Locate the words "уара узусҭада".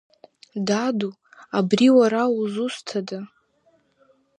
1.97-3.19